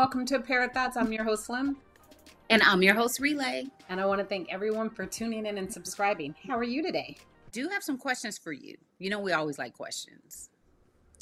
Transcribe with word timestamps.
Welcome 0.00 0.24
to 0.24 0.36
A 0.36 0.40
Pair 0.40 0.64
of 0.64 0.72
Thoughts. 0.72 0.96
I'm 0.96 1.12
your 1.12 1.24
host, 1.24 1.44
Slim. 1.44 1.76
And 2.48 2.62
I'm 2.62 2.82
your 2.82 2.94
host, 2.94 3.20
Relay. 3.20 3.66
And 3.90 4.00
I 4.00 4.06
want 4.06 4.18
to 4.18 4.24
thank 4.24 4.50
everyone 4.50 4.88
for 4.88 5.04
tuning 5.04 5.44
in 5.44 5.58
and 5.58 5.70
subscribing. 5.70 6.34
How 6.48 6.56
are 6.56 6.64
you 6.64 6.82
today? 6.82 7.18
Do 7.52 7.68
have 7.68 7.82
some 7.82 7.98
questions 7.98 8.38
for 8.38 8.50
you. 8.50 8.78
You 8.98 9.10
know, 9.10 9.20
we 9.20 9.32
always 9.32 9.58
like 9.58 9.74
questions. 9.74 10.48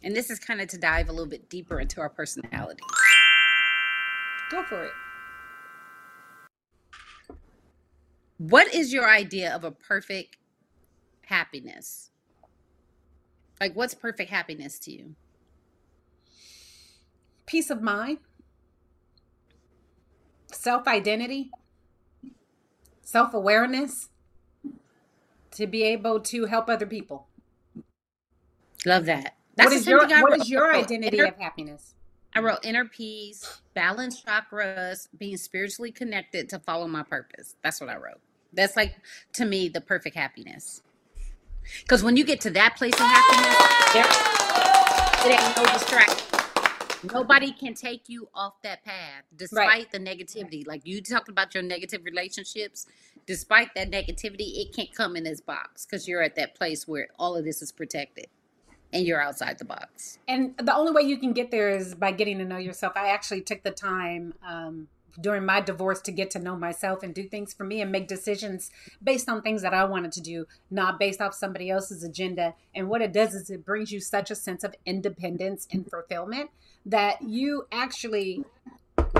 And 0.04 0.14
this 0.14 0.30
is 0.30 0.38
kind 0.38 0.60
of 0.60 0.68
to 0.68 0.78
dive 0.78 1.08
a 1.08 1.12
little 1.12 1.26
bit 1.26 1.50
deeper 1.50 1.80
into 1.80 2.00
our 2.00 2.08
personality. 2.08 2.84
Go 4.48 4.62
for 4.62 4.84
it. 4.84 4.92
What 8.36 8.72
is 8.72 8.92
your 8.92 9.10
idea 9.10 9.52
of 9.56 9.64
a 9.64 9.72
perfect 9.72 10.36
happiness? 11.26 12.10
Like, 13.60 13.74
what's 13.74 13.94
perfect 13.94 14.30
happiness 14.30 14.78
to 14.78 14.92
you? 14.92 15.16
Peace 17.44 17.70
of 17.70 17.82
mind, 17.82 18.18
self 20.52 20.86
identity, 20.86 21.50
self 23.02 23.34
awareness, 23.34 24.08
to 25.52 25.66
be 25.66 25.82
able 25.82 26.20
to 26.20 26.46
help 26.46 26.68
other 26.68 26.86
people. 26.86 27.26
Love 28.86 29.06
that. 29.06 29.34
That's 29.56 29.70
what 29.70 29.76
is 29.76 29.86
your, 29.86 30.06
what 30.22 30.38
is 30.40 30.48
your 30.48 30.72
identity 30.72 31.18
inner, 31.18 31.28
of 31.28 31.36
happiness? 31.36 31.94
I 32.34 32.40
wrote 32.40 32.64
inner 32.64 32.84
peace, 32.84 33.60
balance 33.74 34.22
chakras, 34.22 35.08
being 35.18 35.36
spiritually 35.36 35.90
connected 35.90 36.48
to 36.50 36.60
follow 36.60 36.86
my 36.86 37.02
purpose. 37.02 37.56
That's 37.62 37.80
what 37.80 37.90
I 37.90 37.96
wrote. 37.96 38.20
That's 38.52 38.76
like 38.76 38.94
to 39.34 39.44
me 39.44 39.68
the 39.68 39.80
perfect 39.80 40.16
happiness. 40.16 40.82
Because 41.82 42.02
when 42.02 42.16
you 42.16 42.24
get 42.24 42.40
to 42.42 42.50
that 42.50 42.76
place 42.76 42.94
of 42.94 43.00
happiness, 43.00 43.92
there, 43.92 45.32
it 45.32 45.40
ain't 45.40 45.56
no 45.56 45.64
distraction. 45.72 46.27
Nobody 47.02 47.52
can 47.52 47.74
take 47.74 48.08
you 48.08 48.28
off 48.34 48.54
that 48.62 48.84
path 48.84 49.24
despite 49.36 49.66
right. 49.66 49.92
the 49.92 49.98
negativity. 49.98 50.66
Like 50.66 50.82
you 50.84 51.00
talked 51.00 51.28
about 51.28 51.54
your 51.54 51.62
negative 51.62 52.04
relationships, 52.04 52.86
despite 53.26 53.74
that 53.76 53.90
negativity, 53.90 54.60
it 54.60 54.74
can't 54.74 54.92
come 54.94 55.16
in 55.16 55.24
this 55.24 55.40
box 55.40 55.86
because 55.86 56.08
you're 56.08 56.22
at 56.22 56.34
that 56.36 56.54
place 56.54 56.88
where 56.88 57.08
all 57.18 57.36
of 57.36 57.44
this 57.44 57.62
is 57.62 57.72
protected 57.72 58.26
and 58.92 59.06
you're 59.06 59.20
outside 59.20 59.58
the 59.58 59.64
box. 59.64 60.18
And 60.26 60.54
the 60.58 60.74
only 60.74 60.92
way 60.92 61.02
you 61.02 61.18
can 61.18 61.32
get 61.32 61.50
there 61.50 61.70
is 61.70 61.94
by 61.94 62.10
getting 62.12 62.38
to 62.38 62.44
know 62.44 62.56
yourself. 62.56 62.94
I 62.96 63.08
actually 63.08 63.42
took 63.42 63.62
the 63.62 63.70
time 63.70 64.34
um, 64.46 64.88
during 65.20 65.44
my 65.44 65.60
divorce 65.60 66.00
to 66.02 66.12
get 66.12 66.30
to 66.32 66.38
know 66.38 66.56
myself 66.56 67.02
and 67.02 67.14
do 67.14 67.24
things 67.24 67.52
for 67.52 67.64
me 67.64 67.80
and 67.80 67.90
make 67.90 68.08
decisions 68.08 68.70
based 69.02 69.28
on 69.28 69.42
things 69.42 69.62
that 69.62 69.74
I 69.74 69.84
wanted 69.84 70.12
to 70.12 70.20
do, 70.20 70.46
not 70.70 70.98
based 70.98 71.20
off 71.20 71.34
somebody 71.34 71.70
else's 71.70 72.02
agenda. 72.02 72.54
And 72.74 72.88
what 72.88 73.02
it 73.02 73.12
does 73.12 73.34
is 73.34 73.50
it 73.50 73.64
brings 73.64 73.92
you 73.92 74.00
such 74.00 74.30
a 74.30 74.34
sense 74.34 74.64
of 74.64 74.74
independence 74.86 75.66
and 75.72 75.88
fulfillment 75.88 76.50
that 76.86 77.22
you 77.22 77.66
actually 77.72 78.44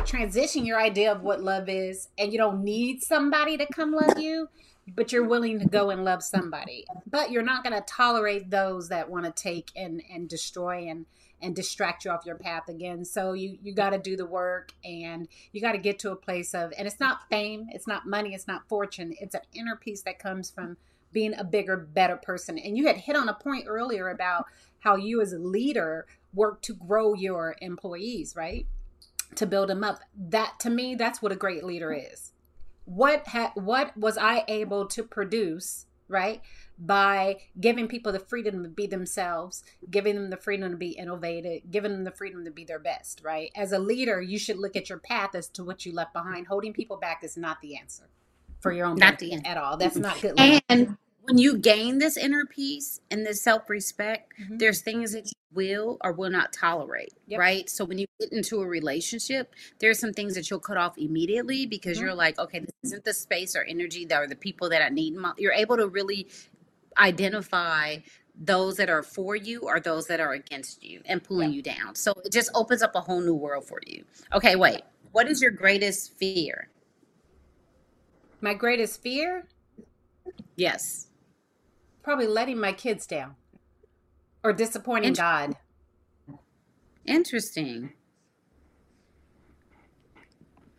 transition 0.05 0.64
your 0.64 0.80
idea 0.80 1.12
of 1.12 1.22
what 1.22 1.42
love 1.42 1.69
is 1.69 2.08
and 2.19 2.33
you 2.33 2.39
don't 2.39 2.62
need 2.62 3.02
somebody 3.02 3.56
to 3.56 3.67
come 3.67 3.92
love 3.92 4.19
you 4.19 4.48
but 4.95 5.12
you're 5.12 5.27
willing 5.27 5.58
to 5.58 5.67
go 5.67 5.91
and 5.91 6.05
love 6.05 6.23
somebody 6.23 6.84
but 7.06 7.30
you're 7.30 7.42
not 7.42 7.62
going 7.62 7.75
to 7.75 7.84
tolerate 7.86 8.50
those 8.50 8.89
that 8.89 9.11
want 9.11 9.25
to 9.25 9.33
take 9.33 9.70
and 9.77 10.02
and 10.12 10.28
destroy 10.28 10.89
and 10.89 11.06
and 11.41 11.55
distract 11.55 12.05
you 12.05 12.11
off 12.11 12.27
your 12.27 12.36
path 12.36 12.69
again. 12.69 13.05
So 13.05 13.33
you 13.33 13.58
you 13.62 13.75
got 13.75 13.91
to 13.91 13.98
do 13.98 14.17
the 14.17 14.27
work 14.27 14.72
and 14.84 15.28
you 15.53 15.61
got 15.61 15.72
to 15.72 15.78
get 15.78 15.98
to 16.00 16.12
a 16.12 16.17
place 16.17 16.55
of 16.55 16.72
and 16.77 16.86
it's 16.86 17.00
not 17.00 17.28
fame, 17.30 17.67
it's 17.72 17.86
not 17.86 18.06
money, 18.06 18.34
it's 18.34 18.48
not 18.48 18.69
fortune. 18.69 19.14
It's 19.20 19.34
an 19.34 19.42
inner 19.55 19.77
peace 19.77 20.03
that 20.03 20.19
comes 20.19 20.50
from 20.50 20.77
being 21.12 21.34
a 21.34 21.45
bigger, 21.45 21.77
better 21.77 22.17
person. 22.17 22.58
And 22.58 22.77
you 22.77 22.86
had 22.86 22.96
hit 22.96 23.17
on 23.17 23.29
a 23.29 23.35
point 23.35 23.64
earlier 23.67 24.08
about 24.08 24.46
how 24.80 24.96
you 24.96 25.20
as 25.20 25.33
a 25.33 25.39
leader 25.39 26.07
work 26.35 26.61
to 26.63 26.74
grow 26.74 27.14
your 27.14 27.57
employees, 27.61 28.34
right? 28.36 28.67
To 29.36 29.46
build 29.46 29.68
them 29.68 29.84
up. 29.84 30.01
That 30.17 30.58
to 30.61 30.70
me 30.70 30.95
that's 30.95 31.23
what 31.23 31.33
a 31.33 31.36
great 31.36 31.64
leader 31.64 31.92
is. 31.92 32.33
What 32.84 33.27
ha- 33.29 33.52
what 33.55 33.96
was 33.96 34.17
I 34.17 34.45
able 34.48 34.86
to 34.86 35.02
produce, 35.02 35.86
right? 36.08 36.42
by 36.79 37.36
giving 37.58 37.89
people 37.89 38.13
the 38.13 38.20
freedom 38.20 38.63
to 38.63 38.69
be 38.69 38.86
themselves, 38.86 39.64
giving 39.91 40.14
them 40.14 40.30
the 40.30 40.36
freedom 40.36 40.70
to 40.70 40.77
be 40.77 40.91
innovative, 40.91 41.63
giving 41.70 41.92
them 41.92 42.05
the 42.05 42.13
freedom 42.13 42.45
to 42.45 42.51
be 42.51 42.64
their 42.64 42.79
best, 42.79 43.20
right? 43.24 43.51
As 43.57 43.73
a 43.73 43.79
leader, 43.79 44.20
you 44.20 44.39
should 44.39 44.58
look 44.58 44.77
at 44.77 44.89
your 44.89 44.98
path 44.98 45.35
as 45.35 45.48
to 45.51 45.64
what 45.64 45.85
you 45.85 45.92
left 45.92 46.13
behind. 46.13 46.46
Holding 46.46 46.73
people 46.73 46.96
back 46.96 47.24
is 47.24 47.36
not 47.36 47.61
the 47.61 47.77
answer 47.77 48.05
for 48.61 48.73
your 48.73 48.86
own 48.86 48.96
not 48.96 49.19
the 49.19 49.35
at 49.45 49.57
all. 49.57 49.77
That's 49.77 49.96
not 49.96 50.20
good. 50.20 50.35
And 50.69 50.96
when 51.28 51.39
you 51.39 51.58
gain 51.58 51.98
this 51.98 52.16
inner 52.16 52.46
peace 52.46 53.00
and 53.11 53.24
this 53.24 53.42
self-respect, 53.42 54.33
mm-hmm. 54.40 54.56
there's 54.56 54.80
things 54.80 55.12
that 55.12 55.27
you 55.27 55.33
will 55.52 55.98
or 56.02 56.12
will 56.12 56.30
not 56.30 56.52
tolerate, 56.52 57.12
yep. 57.27 57.39
right? 57.39 57.68
So 57.68 57.84
when 57.84 57.98
you 57.98 58.06
get 58.18 58.33
into 58.33 58.62
a 58.62 58.66
relationship, 58.66 59.55
there's 59.78 59.98
some 59.98 60.14
things 60.14 60.34
that 60.34 60.48
you'll 60.48 60.61
cut 60.61 60.78
off 60.78 60.96
immediately 60.96 61.66
because 61.66 61.98
mm-hmm. 61.98 62.06
you're 62.06 62.14
like, 62.14 62.39
okay, 62.39 62.61
this 62.61 62.72
isn't 62.84 63.05
the 63.05 63.12
space 63.12 63.55
or 63.55 63.62
energy 63.64 64.06
that 64.06 64.16
are 64.16 64.27
the 64.27 64.36
people 64.36 64.70
that 64.70 64.83
I 64.83 64.89
need. 64.89 65.16
You're 65.36 65.52
able 65.52 65.77
to 65.77 65.86
really 65.86 66.28
identify 66.96 67.98
those 68.40 68.77
that 68.77 68.89
are 68.89 69.02
for 69.02 69.36
you 69.36 69.62
or 69.62 69.80
those 69.80 70.06
that 70.06 70.20
are 70.20 70.33
against 70.33 70.83
you 70.83 71.02
and 71.05 71.22
pulling 71.22 71.52
you 71.52 71.60
down. 71.60 71.95
So 71.95 72.14
it 72.24 72.33
just 72.33 72.50
opens 72.55 72.83
up 72.83 72.95
a 72.95 73.00
whole 73.00 73.20
new 73.20 73.34
world 73.34 73.66
for 73.66 73.80
you. 73.86 74.05
Okay, 74.33 74.56
wait. 74.56 74.83
What 75.12 75.28
is 75.28 75.42
your 75.42 75.50
greatest 75.50 76.16
fear? 76.16 76.68
My 78.40 78.55
greatest 78.55 79.02
fear? 79.02 79.46
Yes. 80.56 81.08
Probably 82.08 82.27
letting 82.27 82.58
my 82.58 82.73
kids 82.73 83.07
down 83.07 83.35
or 84.42 84.55
disappointing 84.55 85.11
Inter- 85.11 85.23
God. 85.23 86.39
Interesting. 87.05 87.92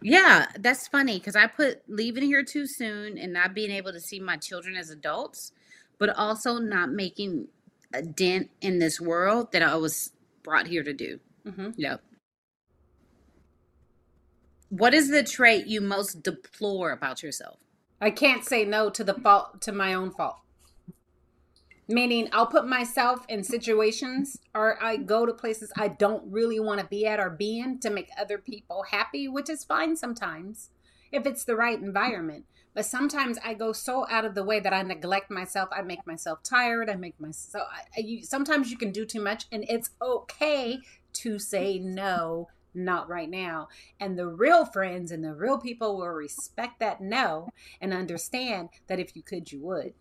Yeah, 0.02 0.48
that's 0.58 0.88
funny 0.88 1.20
because 1.20 1.36
I 1.36 1.46
put 1.46 1.84
leaving 1.88 2.24
here 2.24 2.44
too 2.44 2.66
soon 2.66 3.20
and 3.20 3.32
not 3.32 3.54
being 3.54 3.70
able 3.70 3.92
to 3.92 4.00
see 4.00 4.20
my 4.20 4.38
children 4.38 4.76
as 4.76 4.90
adults 4.90 5.52
but 6.00 6.10
also 6.18 6.58
not 6.58 6.90
making 6.90 7.50
a 7.94 8.02
dent 8.02 8.50
in 8.60 8.80
this 8.80 9.00
world 9.00 9.52
that 9.52 9.62
I 9.62 9.76
was 9.76 10.14
brought 10.42 10.66
here 10.66 10.82
to 10.82 10.94
do. 10.94 11.20
Mm-hmm. 11.46 11.70
Yep. 11.78 12.02
What 14.70 14.96
is 14.96 15.12
the 15.12 15.22
trait 15.22 15.68
you 15.68 15.80
most 15.80 16.24
deplore 16.24 16.90
about 16.90 17.22
yourself? 17.22 17.60
I 18.02 18.10
can't 18.10 18.44
say 18.44 18.66
no 18.66 18.90
to 18.90 19.04
the 19.04 19.14
fault 19.14 19.62
to 19.62 19.72
my 19.72 19.94
own 19.94 20.10
fault. 20.10 20.38
Meaning, 21.92 22.30
I'll 22.32 22.46
put 22.46 22.68
myself 22.68 23.26
in 23.28 23.44
situations 23.44 24.38
or 24.54 24.82
I 24.82 24.96
go 24.96 25.26
to 25.26 25.34
places 25.34 25.74
I 25.76 25.88
don't 25.88 26.32
really 26.32 26.60
want 26.60 26.80
to 26.80 26.86
be 26.86 27.08
at 27.08 27.20
or 27.20 27.32
be 27.32 27.60
in 27.60 27.80
to 27.80 27.90
make 27.90 28.10
other 28.16 28.38
people 28.38 28.84
happy, 28.92 29.28
which 29.28 29.50
is 29.50 29.64
fine 29.64 29.96
sometimes 29.96 30.70
if 31.12 31.26
it's 31.26 31.44
the 31.44 31.56
right 31.56 31.80
environment. 31.80 32.46
But 32.76 32.86
sometimes 32.86 33.40
I 33.44 33.56
go 33.56 33.74
so 33.74 34.06
out 34.08 34.24
of 34.24 34.36
the 34.36 34.44
way 34.44 34.60
that 34.60 34.72
I 34.72 34.84
neglect 34.84 35.32
myself. 35.32 35.70
I 35.72 35.82
make 35.82 36.06
myself 36.06 36.44
tired. 36.44 36.92
I 36.92 36.96
make 36.96 37.20
myself. 37.20 37.68
I, 37.74 38.00
I, 38.00 38.20
sometimes 38.22 38.70
you 38.70 38.78
can 38.78 38.92
do 38.92 39.04
too 39.04 39.20
much, 39.20 39.46
and 39.52 39.66
it's 39.68 39.90
okay 40.00 40.78
to 41.14 41.40
say 41.40 41.80
no, 41.80 42.50
not 42.76 43.10
right 43.10 43.32
now. 43.32 43.70
And 44.00 44.16
the 44.16 44.28
real 44.28 44.64
friends 44.64 45.12
and 45.12 45.24
the 45.24 45.34
real 45.34 45.58
people 45.58 45.98
will 45.98 46.10
respect 46.10 46.80
that 46.82 47.02
no 47.02 47.50
and 47.82 47.96
understand 47.96 48.70
that 48.86 49.00
if 49.00 49.16
you 49.16 49.24
could, 49.24 49.52
you 49.52 49.60
would. 49.62 49.96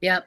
Yep. 0.00 0.26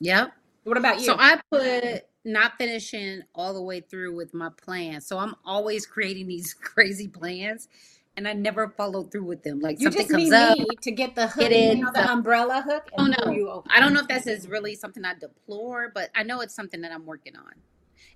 Yep. 0.00 0.32
What 0.64 0.76
about 0.76 0.98
you? 0.98 1.04
So 1.04 1.16
I 1.18 1.40
put 1.50 2.06
not 2.24 2.58
finishing 2.58 3.22
all 3.34 3.54
the 3.54 3.62
way 3.62 3.80
through 3.80 4.14
with 4.14 4.34
my 4.34 4.50
plan. 4.50 5.00
So 5.00 5.18
I'm 5.18 5.34
always 5.44 5.86
creating 5.86 6.26
these 6.26 6.54
crazy 6.60 7.08
plans 7.08 7.68
and 8.16 8.26
I 8.26 8.32
never 8.32 8.68
follow 8.70 9.04
through 9.04 9.24
with 9.24 9.42
them. 9.42 9.60
Like 9.60 9.78
you 9.78 9.84
something 9.84 10.08
comes 10.08 10.32
up, 10.32 10.56
to 10.82 10.90
get 10.90 11.14
the 11.14 11.28
hook, 11.28 11.50
you 11.50 11.76
know, 11.76 11.92
the 11.92 12.10
umbrella 12.10 12.62
hook. 12.66 12.90
Oh 12.98 13.06
no, 13.06 13.62
I 13.70 13.78
don't 13.78 13.92
know 13.92 14.00
if 14.00 14.08
that's 14.08 14.26
is 14.26 14.48
really 14.48 14.74
something 14.74 15.04
I 15.04 15.14
deplore, 15.14 15.92
but 15.94 16.10
I 16.14 16.22
know 16.22 16.40
it's 16.40 16.54
something 16.54 16.80
that 16.80 16.92
I'm 16.92 17.04
working 17.04 17.36
on. 17.36 17.52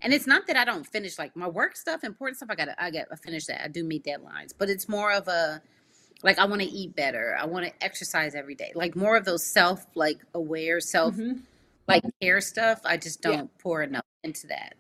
And 0.03 0.15
it's 0.15 0.27
not 0.27 0.47
that 0.47 0.57
I 0.57 0.65
don't 0.65 0.87
finish 0.87 1.19
like 1.19 1.37
my 1.37 1.47
work 1.47 1.77
stuff, 1.77 2.03
important 2.05 2.39
stuff. 2.39 2.49
I 2.51 2.55
got 2.55 2.65
to, 2.67 2.83
I 2.83 2.91
got 2.91 3.11
to 3.11 3.17
finish 3.17 3.45
that. 3.47 3.63
I 3.63 3.69
do 3.69 3.85
meet 3.85 4.05
deadlines, 4.05 4.53
but 4.57 4.71
it's 4.71 4.89
more 4.89 5.13
of 5.13 5.29
a 5.29 5.61
like 6.23 6.39
I 6.39 6.47
want 6.47 6.63
to 6.63 6.69
eat 6.69 6.97
better. 6.97 7.37
I 7.39 7.47
want 7.47 7.67
to 7.67 7.85
exercise 7.85 8.35
every 8.35 8.55
day. 8.55 8.73
Like 8.75 8.97
more 8.97 9.17
of 9.17 9.25
those 9.25 9.45
self 9.45 9.87
like 9.95 10.21
aware 10.35 10.81
self 10.81 11.15
mm-hmm. 11.15 11.41
Like 11.91 12.05
care 12.21 12.41
stuff. 12.41 12.81
I 12.85 12.97
just 12.97 13.23
don't 13.23 13.35
yeah. 13.35 13.45
pour 13.59 13.83
enough 13.83 14.05
into 14.23 14.47
that. 14.49 14.75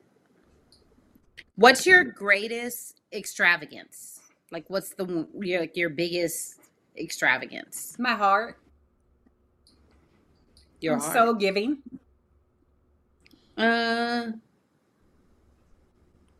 What's 1.57 1.87
your 1.87 2.05
greatest 2.05 3.01
extravagance? 3.12 4.21
Like, 4.51 4.69
what's 4.69 4.95
the 4.95 5.29
your 5.39 5.61
like 5.61 5.77
your 5.77 5.91
biggest 5.91 6.57
extravagance? 6.97 7.97
My 7.99 8.15
heart. 8.15 8.59
Your 10.81 10.95
I'm 10.95 11.01
heart. 11.01 11.12
so 11.12 11.35
giving. 11.35 11.79
Uh, 13.57 14.33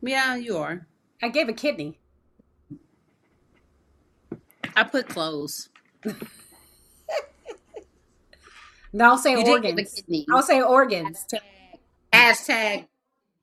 yeah, 0.03 0.37
you 0.37 0.57
are. 0.57 0.87
I 1.23 1.29
gave 1.29 1.49
a 1.49 1.53
kidney. 1.53 1.99
I 4.75 4.85
put 4.85 5.09
clothes. 5.09 5.69
I'll 8.99 9.19
say 9.19 9.33
you 9.33 9.47
organs. 9.53 10.03
I'll 10.33 10.43
say 10.43 10.61
organs. 10.63 11.27
Hashtag, 11.27 11.41
hashtag, 12.13 12.87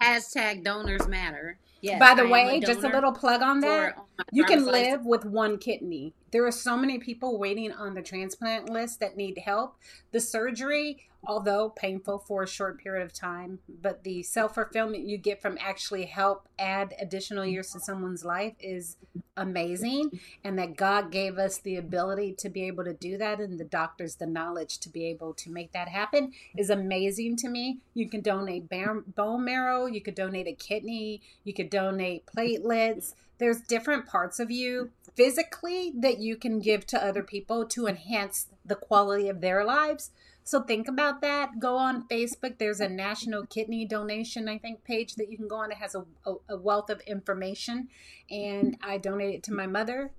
hashtag 0.01 0.63
donors 0.63 1.07
matter. 1.07 1.59
Yes, 1.81 1.99
By 1.99 2.15
the 2.15 2.23
I 2.27 2.31
way, 2.31 2.59
just 2.59 2.83
a 2.83 2.89
little 2.89 3.11
plug 3.11 3.41
on 3.41 3.59
that. 3.61 3.93
for- 3.93 3.99
on 3.99 4.05
You 4.31 4.43
can 4.45 4.65
license. 4.65 4.91
live 4.91 5.05
with 5.05 5.25
one 5.25 5.57
kidney. 5.59 6.13
There 6.31 6.45
are 6.45 6.51
so 6.51 6.75
many 6.75 6.97
people 6.97 7.37
waiting 7.37 7.71
on 7.71 7.93
the 7.93 8.01
transplant 8.01 8.69
list 8.69 8.99
that 8.99 9.15
need 9.15 9.37
help. 9.37 9.75
The 10.11 10.19
surgery, 10.19 11.07
although 11.27 11.69
painful 11.69 12.17
for 12.19 12.43
a 12.43 12.47
short 12.47 12.79
period 12.79 13.03
of 13.03 13.13
time, 13.13 13.59
but 13.81 14.03
the 14.03 14.23
self 14.23 14.55
fulfillment 14.55 15.05
you 15.05 15.17
get 15.17 15.41
from 15.41 15.57
actually 15.61 16.05
help 16.05 16.47
add 16.57 16.95
additional 16.99 17.45
years 17.45 17.71
to 17.71 17.79
someone's 17.79 18.23
life 18.23 18.53
is 18.59 18.95
amazing. 19.35 20.19
And 20.43 20.57
that 20.57 20.77
God 20.77 21.11
gave 21.11 21.37
us 21.37 21.57
the 21.59 21.75
ability 21.75 22.33
to 22.39 22.49
be 22.49 22.63
able 22.63 22.85
to 22.85 22.93
do 22.93 23.17
that 23.17 23.39
and 23.39 23.59
the 23.59 23.65
doctors 23.65 24.15
the 24.15 24.25
knowledge 24.25 24.79
to 24.79 24.89
be 24.89 25.05
able 25.05 25.33
to 25.35 25.51
make 25.51 25.73
that 25.73 25.89
happen 25.89 26.31
is 26.57 26.69
amazing 26.69 27.35
to 27.37 27.49
me. 27.49 27.79
You 27.93 28.09
can 28.09 28.21
donate 28.21 28.69
bone 28.69 29.45
marrow, 29.45 29.85
you 29.85 30.01
could 30.01 30.15
donate 30.15 30.47
a 30.47 30.53
kidney, 30.53 31.21
you 31.43 31.53
could 31.53 31.69
donate 31.69 32.25
platelets. 32.25 33.13
There's 33.37 33.61
different 33.61 34.07
parts 34.07 34.39
of 34.39 34.49
you 34.49 34.91
physically 35.15 35.91
that 35.97 36.19
you 36.19 36.37
can 36.37 36.59
give 36.59 36.85
to 36.87 37.03
other 37.03 37.23
people 37.23 37.65
to 37.65 37.87
enhance 37.87 38.47
the 38.65 38.75
quality 38.75 39.29
of 39.29 39.41
their 39.41 39.63
lives. 39.65 40.11
So 40.47 40.61
think 40.61 40.87
about 40.87 41.19
that. 41.23 41.59
Go 41.59 41.75
on 41.75 42.07
Facebook. 42.07 42.57
There's 42.57 42.79
a 42.79 42.87
National 42.87 43.45
Kidney 43.45 43.83
Donation, 43.83 44.47
I 44.47 44.57
think, 44.57 44.85
page 44.85 45.15
that 45.15 45.29
you 45.29 45.35
can 45.35 45.49
go 45.49 45.57
on. 45.57 45.73
It 45.73 45.77
has 45.79 45.93
a, 45.93 46.05
a, 46.25 46.35
a 46.47 46.57
wealth 46.57 46.89
of 46.89 47.01
information. 47.01 47.89
And 48.31 48.77
I 48.81 48.97
donated 48.97 49.43
to 49.43 49.53
my 49.53 49.67
mother. 49.67 50.13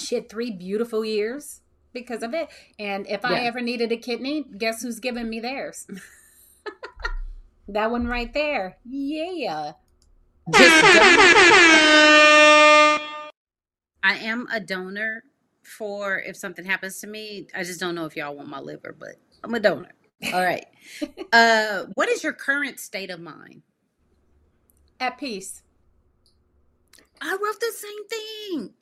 She 0.00 0.16
had 0.16 0.28
three 0.28 0.50
beautiful 0.50 1.04
years 1.04 1.60
because 1.92 2.24
of 2.24 2.34
it. 2.34 2.48
And 2.76 3.06
if 3.06 3.24
I 3.24 3.42
ever 3.42 3.60
needed 3.60 3.92
a 3.92 3.96
kidney, 3.96 4.44
guess 4.58 4.82
who's 4.82 4.98
giving 4.98 5.30
me 5.30 5.38
theirs? 5.38 5.86
that 7.68 7.92
one 7.92 8.08
right 8.08 8.34
there. 8.34 8.78
Yeah. 8.84 9.74
I 14.02 14.02
am 14.02 14.48
a 14.52 14.58
donor 14.58 15.22
for 15.62 16.18
if 16.18 16.36
something 16.36 16.64
happens 16.64 16.98
to 17.02 17.06
me. 17.06 17.46
I 17.54 17.62
just 17.62 17.78
don't 17.78 17.94
know 17.94 18.06
if 18.06 18.16
y'all 18.16 18.34
want 18.34 18.48
my 18.48 18.58
liver, 18.58 18.92
but 18.98 19.18
I'm 19.44 19.54
a 19.54 19.60
donor. 19.60 19.92
All 20.32 20.42
right. 20.44 20.66
uh, 21.32 21.84
what 21.94 22.08
is 22.08 22.22
your 22.22 22.32
current 22.32 22.78
state 22.80 23.10
of 23.10 23.20
mind? 23.20 23.62
At 25.00 25.18
peace. 25.18 25.62
I 27.20 27.32
wrote 27.32 27.60
the 27.60 27.72
same 27.74 28.08
thing. 28.08 28.74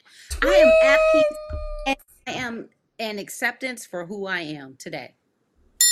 I 0.43 0.55
am 0.55 0.73
at 0.83 1.01
peace. 1.13 1.25
And 1.87 1.97
I 2.27 2.33
am 2.33 2.69
an 2.99 3.19
acceptance 3.19 3.87
for 3.87 4.07
who 4.07 4.27
I 4.27 4.41
am 4.41 4.77
today. 4.79 5.15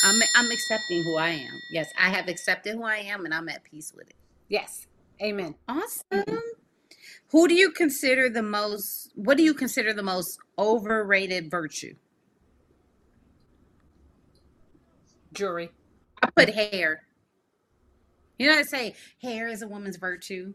I'm 0.05 0.21
I'm 0.37 0.51
accepting 0.51 1.03
who 1.03 1.17
I 1.17 1.31
am. 1.31 1.61
Yes, 1.73 1.89
I 1.99 2.11
have 2.11 2.29
accepted 2.29 2.75
who 2.77 2.85
I 2.85 2.99
am, 2.99 3.25
and 3.25 3.35
I'm 3.35 3.49
at 3.49 3.65
peace 3.65 3.93
with 3.97 4.09
it. 4.11 4.17
Yes. 4.49 4.87
Amen. 5.21 5.57
Awesome. 5.69 6.41
Who 7.31 7.49
do 7.49 7.55
you 7.55 7.71
consider 7.73 8.29
the 8.29 8.43
most? 8.43 9.11
What 9.15 9.37
do 9.37 9.43
you 9.43 9.55
consider 9.55 9.93
the 9.93 10.03
most 10.03 10.39
overrated 10.59 11.51
virtue? 11.51 11.95
Jewelry. 15.33 15.71
I 16.23 16.31
put 16.31 16.51
hair. 16.51 17.03
You 18.39 18.51
know, 18.51 18.59
I 18.59 18.63
say 18.63 18.95
hair 19.23 19.49
is 19.49 19.63
a 19.63 19.69
woman's 19.69 19.97
virtue. 19.97 20.55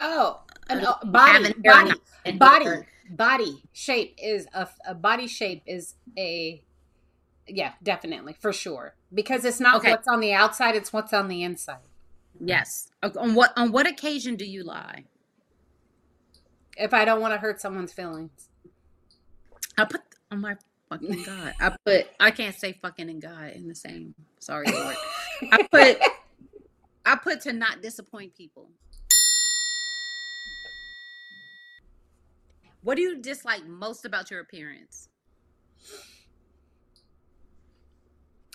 Oh, 0.00 0.42
an, 0.68 0.84
Uh, 0.84 0.90
uh, 0.90 1.04
body, 1.06 1.54
body, 1.64 1.92
body, 2.38 2.66
body 3.10 3.62
shape 3.72 4.14
is 4.22 4.46
a, 4.52 4.68
a 4.86 4.94
body 4.94 5.26
shape 5.26 5.62
is 5.66 5.94
a 6.18 6.62
yeah, 7.46 7.72
definitely 7.82 8.34
for 8.34 8.52
sure 8.52 8.94
because 9.12 9.44
it's 9.44 9.60
not 9.60 9.76
Okay. 9.76 9.90
what's 9.90 10.08
on 10.08 10.20
the 10.20 10.32
outside; 10.32 10.74
it's 10.74 10.92
what's 10.92 11.12
on 11.12 11.28
the 11.28 11.42
inside. 11.42 11.78
Yes. 12.40 12.90
On 13.02 13.34
what 13.34 13.52
on 13.56 13.72
what 13.72 13.86
occasion 13.86 14.36
do 14.36 14.44
you 14.44 14.64
lie? 14.64 15.04
If 16.76 16.94
I 16.94 17.04
don't 17.04 17.20
want 17.20 17.34
to 17.34 17.38
hurt 17.38 17.60
someone's 17.60 17.92
feelings, 17.92 18.48
I 19.76 19.84
put 19.84 20.00
on 20.30 20.40
my 20.40 20.56
fucking 20.92 21.22
god. 21.22 21.54
I 21.60 21.76
put 21.84 22.06
I 22.20 22.30
can't 22.30 22.54
say 22.54 22.72
fucking 22.72 23.08
and 23.08 23.20
God 23.22 23.50
in 23.50 23.68
the 23.68 23.74
same. 23.74 24.14
Sorry, 24.38 24.66
Lord. 24.70 24.96
I 25.52 25.62
put 25.70 25.98
I 27.06 27.16
put 27.16 27.40
to 27.42 27.52
not 27.52 27.82
disappoint 27.82 28.34
people. 28.34 28.70
What 32.82 32.96
do 32.96 33.02
you 33.02 33.20
dislike 33.20 33.66
most 33.66 34.04
about 34.04 34.30
your 34.30 34.40
appearance? 34.40 35.08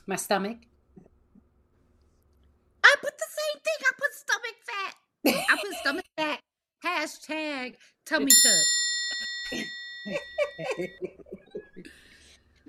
my 0.07 0.15
stomach. 0.15 0.57
I 2.83 2.95
put 3.01 3.17
the 3.17 3.25
same 3.37 3.61
thing. 3.61 3.75
I 3.81 3.91
put 3.97 4.13
stomach 4.13 4.55
fat. 4.65 4.93
I 5.49 5.57
put 5.61 5.73
stomach 5.79 6.05
fat. 6.15 6.39
Hashtag 6.83 7.75
tummy 8.05 8.31
tuck. 9.51 9.67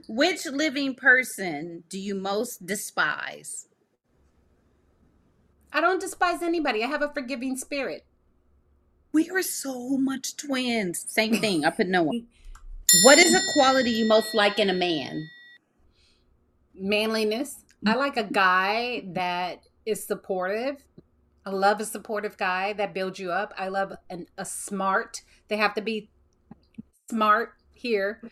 Which 0.09 0.47
living 0.47 0.95
person 0.95 1.85
do 1.91 1.99
you 1.99 2.15
most 2.15 2.65
despise? 2.65 3.69
I 5.71 5.83
don't 5.83 6.01
despise 6.01 6.43
anybody. 6.43 6.83
I 6.83 6.87
have 6.87 7.03
a 7.03 7.13
forgiving 7.13 7.59
spirit. 7.59 8.07
We 9.13 9.29
are 9.29 9.43
so 9.43 9.99
much 9.99 10.37
twins. 10.37 11.05
Same 11.07 11.35
thing. 11.41 11.67
I 11.67 11.71
put 11.71 11.89
no 11.89 12.05
one. 12.05 12.27
What 13.05 13.19
is 13.19 13.35
a 13.35 13.53
quality 13.53 13.91
you 13.91 14.09
most 14.09 14.35
like 14.35 14.59
in 14.59 14.71
a 14.71 14.75
man? 14.75 15.29
Manliness. 16.75 17.57
I 17.87 17.95
like 17.95 18.17
a 18.17 18.25
guy 18.25 19.05
that 19.13 19.65
is 19.85 20.05
supportive. 20.05 20.85
I 21.45 21.51
love 21.51 21.81
a 21.81 21.85
supportive 21.85 22.39
guy 22.39 22.73
that 22.73 22.95
builds 22.95 23.19
you 23.19 23.31
up. 23.31 23.53
I 23.59 23.69
love 23.69 23.93
an, 24.09 24.27
a 24.39 24.47
smart. 24.47 25.21
They 25.49 25.59
have 25.59 25.75
to 25.75 25.83
be 25.83 26.09
smart 27.11 27.53
here. 27.75 28.23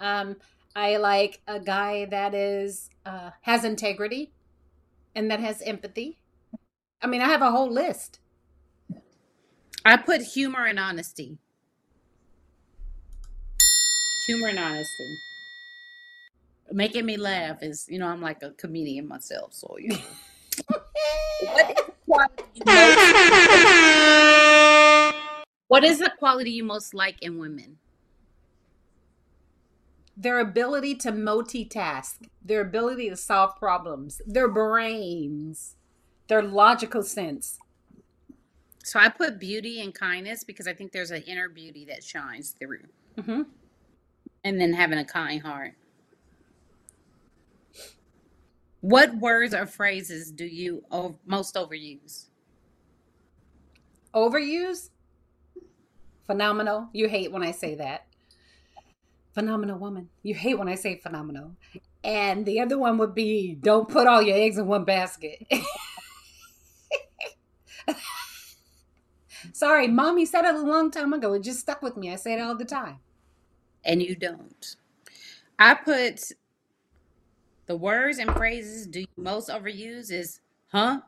Um, 0.00 0.36
I 0.74 0.96
like 0.98 1.40
a 1.46 1.58
guy 1.58 2.04
that 2.06 2.34
is 2.34 2.90
uh, 3.04 3.30
has 3.42 3.64
integrity 3.64 4.32
and 5.14 5.30
that 5.30 5.40
has 5.40 5.60
empathy. 5.62 6.18
I 7.02 7.06
mean, 7.06 7.22
I 7.22 7.28
have 7.28 7.42
a 7.42 7.50
whole 7.50 7.70
list. 7.70 8.20
I 9.84 9.96
put 9.96 10.22
humor 10.22 10.66
and 10.66 10.78
honesty. 10.78 11.38
Humor 14.26 14.48
and 14.48 14.58
honesty. 14.58 15.16
Making 16.70 17.06
me 17.06 17.16
laugh 17.16 17.62
is, 17.62 17.86
you 17.88 17.98
know, 17.98 18.06
I'm 18.06 18.20
like 18.20 18.42
a 18.42 18.50
comedian 18.50 19.08
myself, 19.08 19.54
so 19.54 19.76
you 19.78 19.88
know. 19.88 19.98
what 21.40 21.68
is 21.68 21.74
the 21.74 21.92
quality 22.06 22.44
you 22.54 22.62
most 22.66 23.14
What 25.68 25.84
is 25.84 25.98
the 25.98 26.12
quality 26.18 26.50
you 26.52 26.64
most 26.64 26.94
like 26.94 27.20
in 27.22 27.38
women? 27.38 27.78
Their 30.20 30.38
ability 30.38 30.96
to 30.96 31.12
multitask, 31.12 32.16
their 32.44 32.60
ability 32.60 33.08
to 33.08 33.16
solve 33.16 33.56
problems, 33.56 34.20
their 34.26 34.48
brains, 34.48 35.76
their 36.28 36.42
logical 36.42 37.02
sense. 37.02 37.58
So 38.84 38.98
I 38.98 39.08
put 39.08 39.38
beauty 39.38 39.80
and 39.80 39.94
kindness 39.94 40.44
because 40.44 40.66
I 40.66 40.74
think 40.74 40.92
there's 40.92 41.10
an 41.10 41.22
inner 41.22 41.48
beauty 41.48 41.86
that 41.86 42.04
shines 42.04 42.50
through. 42.50 42.84
hmm 43.18 43.42
And 44.44 44.60
then 44.60 44.74
having 44.74 44.98
a 44.98 45.06
kind 45.06 45.40
heart. 45.40 45.72
What 48.82 49.14
words 49.14 49.54
or 49.54 49.64
phrases 49.66 50.30
do 50.30 50.44
you 50.44 50.84
most 51.24 51.54
overuse? 51.54 52.26
Overuse? 54.14 54.90
Phenomenal. 56.26 56.90
You 56.92 57.08
hate 57.08 57.32
when 57.32 57.42
I 57.42 57.52
say 57.52 57.74
that. 57.76 58.06
Phenomenal 59.34 59.78
woman. 59.78 60.08
You 60.22 60.34
hate 60.34 60.58
when 60.58 60.68
I 60.68 60.74
say 60.74 60.96
phenomenal. 60.98 61.56
And 62.02 62.44
the 62.46 62.60
other 62.60 62.78
one 62.78 62.98
would 62.98 63.14
be 63.14 63.54
don't 63.54 63.88
put 63.88 64.06
all 64.06 64.22
your 64.22 64.36
eggs 64.36 64.58
in 64.58 64.66
one 64.66 64.84
basket. 64.84 65.46
Sorry, 69.52 69.88
mommy 69.88 70.26
said 70.26 70.44
it 70.44 70.54
a 70.54 70.58
long 70.62 70.90
time 70.90 71.12
ago. 71.12 71.32
It 71.34 71.42
just 71.42 71.60
stuck 71.60 71.82
with 71.82 71.96
me. 71.96 72.12
I 72.12 72.16
say 72.16 72.34
it 72.34 72.40
all 72.40 72.56
the 72.56 72.64
time. 72.64 72.98
and 73.84 74.02
you 74.02 74.16
don't. 74.16 74.76
I 75.58 75.74
put 75.74 76.32
the 77.66 77.76
words 77.76 78.18
and 78.18 78.34
phrases 78.36 78.86
do 78.86 79.00
you 79.00 79.06
most 79.16 79.48
overuse 79.48 80.10
is 80.10 80.40
huh 80.72 81.00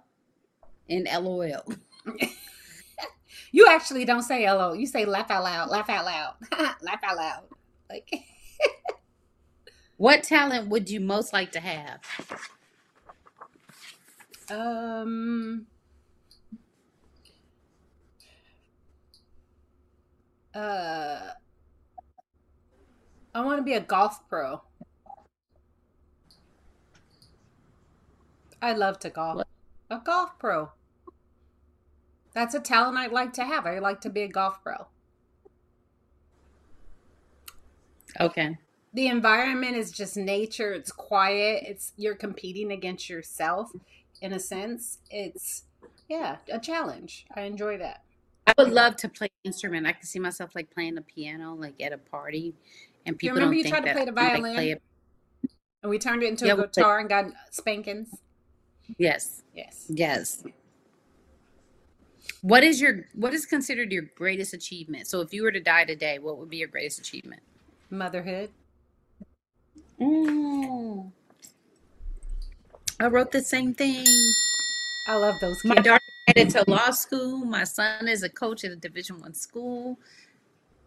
and 0.88 1.08
lol. 1.22 1.64
You 3.52 3.66
actually 3.68 4.04
don't 4.04 4.22
say 4.22 4.50
lol. 4.50 4.74
You 4.74 4.86
say 4.86 5.04
laugh 5.04 5.30
out 5.30 5.44
loud. 5.44 5.70
Laugh 5.70 5.88
out 5.90 6.04
loud. 6.04 6.34
laugh 6.82 7.00
out 7.04 7.16
loud. 7.16 7.42
Like 7.92 8.24
What 9.98 10.22
talent 10.22 10.68
would 10.70 10.88
you 10.88 10.98
most 10.98 11.32
like 11.32 11.52
to 11.52 11.60
have? 11.60 12.00
Um. 14.50 15.66
Uh. 20.54 21.20
I 23.34 23.40
want 23.44 23.58
to 23.58 23.62
be 23.62 23.74
a 23.74 23.80
golf 23.80 24.26
pro. 24.28 24.62
I 28.60 28.72
love 28.72 28.98
to 29.00 29.10
golf. 29.10 29.36
What? 29.36 29.48
A 29.90 29.98
golf 29.98 30.38
pro. 30.38 30.70
That's 32.32 32.54
a 32.54 32.60
talent 32.60 32.96
I'd 32.96 33.12
like 33.12 33.34
to 33.34 33.44
have. 33.44 33.66
I'd 33.66 33.82
like 33.82 34.00
to 34.00 34.10
be 34.10 34.22
a 34.22 34.28
golf 34.28 34.62
pro. 34.62 34.86
Okay. 38.20 38.56
The 38.94 39.06
environment 39.06 39.76
is 39.76 39.90
just 39.90 40.16
nature. 40.16 40.72
It's 40.72 40.92
quiet. 40.92 41.64
It's 41.66 41.92
you're 41.96 42.14
competing 42.14 42.72
against 42.72 43.08
yourself 43.08 43.72
in 44.20 44.32
a 44.32 44.38
sense. 44.38 44.98
It's 45.10 45.64
yeah, 46.08 46.36
a 46.50 46.58
challenge. 46.58 47.26
I 47.34 47.42
enjoy 47.42 47.78
that. 47.78 48.02
I 48.46 48.52
would 48.58 48.70
love 48.72 48.96
to 48.96 49.08
play 49.08 49.28
an 49.44 49.48
instrument. 49.48 49.86
I 49.86 49.92
can 49.92 50.04
see 50.04 50.18
myself 50.18 50.54
like 50.54 50.70
playing 50.70 50.96
the 50.96 51.02
piano, 51.02 51.54
like 51.54 51.80
at 51.80 51.92
a 51.92 51.98
party, 51.98 52.54
and 53.06 53.14
You 53.14 53.18
people 53.18 53.36
remember 53.36 53.54
don't 53.54 53.64
you 53.64 53.70
tried 53.70 53.86
to 53.86 53.92
play 53.92 54.04
the 54.04 54.12
like, 54.12 54.32
violin 54.32 54.54
play 54.54 54.76
and 55.82 55.90
we 55.90 55.98
turned 55.98 56.22
it 56.22 56.28
into 56.28 56.46
Yeah, 56.46 56.54
a 56.54 56.66
guitar 56.66 56.98
and 56.98 57.08
got 57.08 57.26
spankings? 57.50 58.08
Yes, 58.98 59.42
Yes. 59.54 59.86
yes. 59.88 60.44
What 62.40 62.62
is 62.62 62.80
your 62.80 63.06
what 63.14 63.34
is 63.34 63.46
considered 63.46 63.92
your 63.92 64.02
greatest 64.16 64.52
achievement? 64.54 65.06
So 65.06 65.20
if 65.20 65.32
you 65.32 65.42
were 65.42 65.52
to 65.52 65.60
die 65.60 65.84
today, 65.84 66.18
what 66.18 66.38
would 66.38 66.50
be 66.50 66.58
your 66.58 66.68
greatest 66.68 66.98
achievement? 66.98 67.42
Motherhood. 67.92 68.48
Mm. 70.00 71.12
I 72.98 73.06
wrote 73.06 73.32
the 73.32 73.42
same 73.42 73.74
thing. 73.74 74.06
I 75.08 75.16
love 75.18 75.34
those 75.42 75.62
My 75.62 75.74
kids. 75.74 75.86
daughter 75.86 76.02
headed 76.26 76.50
to 76.50 76.64
law 76.66 76.90
school. 76.90 77.44
My 77.44 77.64
son 77.64 78.08
is 78.08 78.22
a 78.22 78.30
coach 78.30 78.64
at 78.64 78.70
a 78.70 78.76
Division 78.76 79.20
One 79.20 79.34
school. 79.34 79.98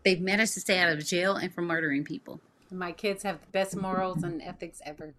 They've 0.03 0.19
managed 0.19 0.55
to 0.55 0.61
stay 0.61 0.79
out 0.79 0.89
of 0.91 1.05
jail 1.05 1.35
and 1.35 1.53
from 1.53 1.67
murdering 1.67 2.03
people. 2.03 2.41
My 2.71 2.91
kids 2.91 3.21
have 3.21 3.39
the 3.39 3.51
best 3.51 3.75
morals 3.75 4.23
and 4.23 4.41
ethics 4.41 4.81
ever. 4.83 5.13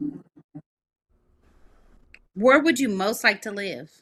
Where 2.35 2.61
would 2.61 2.81
you 2.81 2.89
most 2.89 3.23
like 3.23 3.43
to 3.43 3.53
live? 3.53 3.93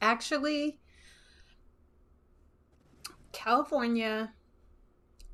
Actually, 0.00 0.78
California 3.32 4.32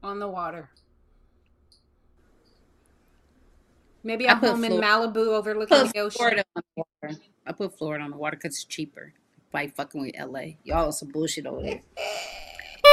on 0.03 0.19
the 0.19 0.29
water. 0.29 0.71
Maybe 4.05 4.29
I 4.29 4.33
a 4.33 4.37
put 4.37 4.51
home 4.51 4.65
in 4.65 4.73
Malibu 4.73 5.29
overlooking 5.29 5.91
the 5.93 6.01
ocean. 6.01 6.11
Florida 6.19 6.45
on 6.57 6.63
the 6.77 6.83
water. 7.03 7.19
I 7.47 7.53
put 7.53 7.79
Florida 7.79 8.05
on 8.05 8.11
the 8.11 8.17
water 8.17 8.37
because 8.37 8.55
it's 8.55 8.65
cheaper. 8.65 9.13
By 9.53 9.69
fucking 9.69 10.01
with 10.01 10.15
LA, 10.19 10.55
y'all 10.65 10.89
are 10.89 10.93
some 10.93 11.11
bullshit 11.11 11.47
over 11.47 11.63
there. 11.63 11.83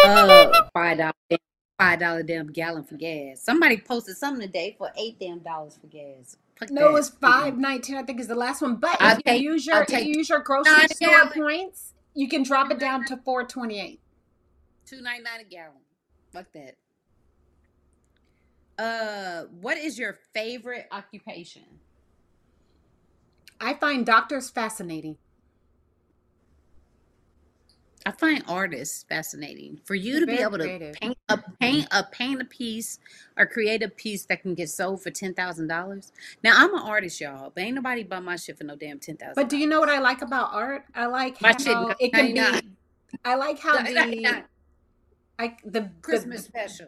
Uh, 0.05 0.51
five 0.73 0.97
dollar, 0.97 1.13
five 1.79 1.99
dollar 1.99 2.21
damn 2.21 2.47
gallon 2.51 2.83
for 2.83 2.95
gas. 2.95 3.41
Somebody 3.41 3.77
posted 3.77 4.17
something 4.17 4.45
today 4.45 4.75
for 4.77 4.91
eight 4.97 5.17
damn 5.19 5.39
dollars 5.39 5.77
for 5.79 5.87
gas. 5.87 6.35
Fuck 6.59 6.69
No, 6.69 6.89
it 6.89 6.93
was 6.93 7.09
five 7.09 7.57
nineteen. 7.57 7.95
I 7.95 8.03
think 8.03 8.19
is 8.19 8.27
the 8.27 8.35
last 8.35 8.61
one. 8.61 8.75
But 8.75 8.97
I'll 8.99 9.13
if 9.13 9.17
you 9.19 9.23
take- 9.23 9.41
use 9.41 9.65
your 9.65 9.83
if 9.83 9.89
you 9.89 10.13
use 10.17 10.29
your 10.29 10.39
grocery 10.39 10.87
store 10.89 11.09
gallon. 11.09 11.31
points, 11.33 11.93
you 12.13 12.27
can 12.27 12.43
drop 12.43 12.69
it 12.71 12.77
down 12.79 13.05
to 13.05 13.17
four 13.17 13.45
twenty 13.45 13.79
eight. 13.79 14.01
Two 14.85 15.01
ninety 15.01 15.23
nine 15.23 15.39
a 15.39 15.43
gallon. 15.45 15.79
Fuck 16.33 16.51
that. 16.53 16.75
Uh, 18.79 19.43
what 19.59 19.77
is 19.77 19.99
your 19.99 20.17
favorite 20.33 20.87
occupation? 20.89 21.63
I 23.59 23.73
find 23.73 24.05
doctors 24.05 24.49
fascinating. 24.49 25.17
I 28.05 28.11
find 28.11 28.41
artists 28.47 29.03
fascinating. 29.03 29.81
For 29.83 29.95
you 29.95 30.13
They're 30.13 30.21
to 30.21 30.25
be 30.27 30.41
able 30.41 30.57
to 30.59 30.93
paint 31.01 31.17
a 31.27 31.37
paint 31.59 31.87
a 31.91 32.05
paint 32.05 32.41
a 32.41 32.45
piece 32.45 32.99
or 33.35 33.45
create 33.45 33.83
a 33.83 33.89
piece 33.89 34.23
that 34.27 34.41
can 34.41 34.55
get 34.55 34.69
sold 34.69 35.03
for 35.03 35.11
ten 35.11 35.33
thousand 35.33 35.67
dollars. 35.67 36.13
Now 36.41 36.53
I'm 36.55 36.73
an 36.73 36.81
artist, 36.81 37.19
y'all, 37.19 37.51
but 37.53 37.61
ain't 37.61 37.75
nobody 37.75 38.03
buy 38.03 38.21
my 38.21 38.37
shit 38.37 38.57
for 38.57 38.63
no 38.63 38.77
damn 38.77 38.99
ten 38.99 39.17
thousand. 39.17 39.35
But 39.35 39.49
do 39.49 39.57
you 39.57 39.67
know 39.67 39.81
what 39.81 39.89
I 39.89 39.99
like 39.99 40.21
about 40.21 40.53
art? 40.53 40.85
I 40.95 41.07
like 41.07 41.41
My 41.41 41.49
how 41.49 41.89
shit 41.89 41.97
it 41.99 42.13
can 42.13 42.27
be. 42.27 42.33
99. 42.33 42.77
I 43.25 43.35
like 43.35 43.59
how 43.59 43.73
the 43.83 44.45
I 45.37 45.57
the 45.65 45.91
Christmas 46.01 46.43
the, 46.43 46.47
special? 46.47 46.87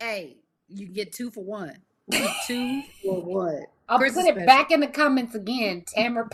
Hey, 0.00 0.41
you 0.74 0.86
can 0.86 0.94
get 0.94 1.12
two 1.12 1.30
for 1.30 1.44
one. 1.44 1.78
Two 2.46 2.82
for 3.02 3.22
one. 3.22 3.62
I'll 3.88 3.98
Christmas 3.98 4.24
put 4.24 4.30
it 4.30 4.34
special. 4.34 4.46
back 4.46 4.70
in 4.70 4.80
the 4.80 4.88
comments 4.88 5.34
again, 5.34 5.84
Tamara. 5.86 6.28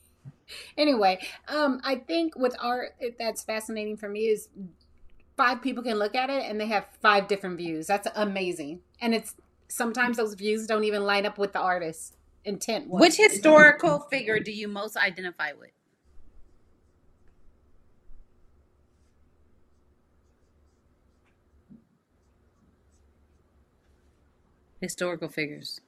anyway, 0.78 1.18
um, 1.48 1.80
I 1.84 1.96
think 1.96 2.36
with 2.36 2.54
art 2.60 2.94
it, 3.00 3.16
that's 3.18 3.42
fascinating 3.42 3.96
for 3.96 4.08
me 4.08 4.26
is 4.26 4.48
five 5.36 5.60
people 5.60 5.82
can 5.82 5.98
look 5.98 6.14
at 6.14 6.30
it 6.30 6.44
and 6.44 6.60
they 6.60 6.66
have 6.68 6.86
five 7.02 7.26
different 7.26 7.56
views. 7.58 7.86
That's 7.88 8.06
amazing, 8.14 8.80
and 9.00 9.14
it's 9.14 9.34
sometimes 9.68 10.16
those 10.16 10.34
views 10.34 10.66
don't 10.66 10.84
even 10.84 11.04
line 11.04 11.26
up 11.26 11.38
with 11.38 11.52
the 11.52 11.60
artist's 11.60 12.12
intent. 12.44 12.88
Which 12.88 13.16
historical 13.16 14.00
figure 14.10 14.38
do 14.38 14.52
you 14.52 14.68
most 14.68 14.96
identify 14.96 15.52
with? 15.58 15.70
Historical 24.84 25.30
figures. 25.30 25.80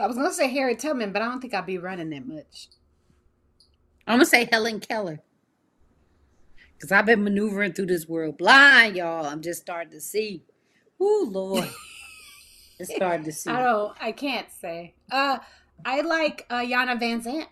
I 0.00 0.08
was 0.08 0.16
gonna 0.16 0.32
say 0.32 0.50
Harry 0.50 0.74
Tubman, 0.74 1.12
but 1.12 1.22
I 1.22 1.26
don't 1.26 1.40
think 1.40 1.54
I'd 1.54 1.64
be 1.64 1.78
running 1.78 2.10
that 2.10 2.26
much. 2.26 2.66
I'm 4.08 4.16
gonna 4.16 4.26
say 4.26 4.48
Helen 4.50 4.80
Keller. 4.80 5.20
Cause 6.80 6.90
I've 6.90 7.06
been 7.06 7.22
maneuvering 7.22 7.74
through 7.74 7.86
this 7.86 8.08
world 8.08 8.38
blind, 8.38 8.96
y'all. 8.96 9.24
I'm 9.24 9.40
just 9.40 9.62
starting 9.62 9.92
to 9.92 10.00
see. 10.00 10.42
Ooh, 11.00 11.28
Lord. 11.30 11.70
it's 12.80 12.92
starting 12.92 13.24
to 13.24 13.32
see. 13.32 13.48
I 13.48 13.62
don't. 13.62 13.96
I 14.00 14.10
can't 14.10 14.50
say. 14.50 14.94
Uh, 15.10 15.38
I 15.84 16.00
like 16.00 16.44
uh, 16.50 16.56
Iyanla 16.56 17.00
Vanzant. 17.00 17.46